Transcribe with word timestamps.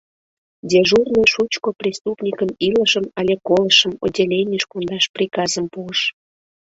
Дежурный 0.69 1.27
шучко 1.33 1.69
преступникым 1.81 2.49
илышым 2.67 3.05
але 3.19 3.35
колышым 3.47 3.93
отделенийыш 4.05 4.63
кондаш 4.71 5.05
приказым 5.15 5.65
пуыш. 5.73 5.99